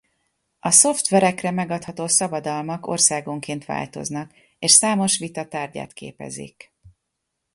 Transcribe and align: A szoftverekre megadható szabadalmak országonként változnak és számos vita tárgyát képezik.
A 0.59 0.71
szoftverekre 0.71 1.51
megadható 1.51 2.07
szabadalmak 2.07 2.87
országonként 2.87 3.65
változnak 3.65 4.33
és 4.59 4.71
számos 4.71 5.17
vita 5.17 5.47
tárgyát 5.47 5.93
képezik. 5.93 6.73